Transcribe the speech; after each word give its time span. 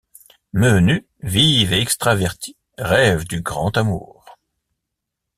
Meenu, 0.53 1.05
vive 1.21 1.73
et 1.73 1.79
extravertie 1.79 2.57
rêve 2.79 3.23
du 3.27 3.41
grand 3.41 3.77
amour. 3.77 4.35